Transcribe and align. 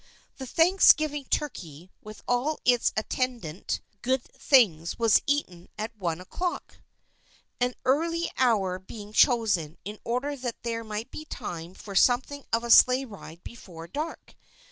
The 0.37 0.47
Thanksgiving 0.47 1.25
turkey, 1.25 1.91
with 2.01 2.23
all 2.27 2.59
its 2.65 2.91
attendant 2.97 3.81
good 4.01 4.23
things, 4.23 4.97
was 4.97 5.21
eaten 5.27 5.69
at 5.77 5.95
one 5.95 6.19
o'clock, 6.19 6.79
an 7.59 7.75
early 7.85 8.31
hour 8.39 8.79
being 8.79 9.13
chosen 9.13 9.77
in 9.85 9.99
order 10.03 10.35
that 10.35 10.63
there 10.63 10.83
might 10.83 11.11
be 11.11 11.25
time 11.25 11.75
for 11.75 11.93
something 11.93 12.45
of 12.51 12.63
a 12.63 12.71
sleigh 12.71 13.05
ride 13.05 13.43
before 13.43 13.85
dark. 13.85 14.33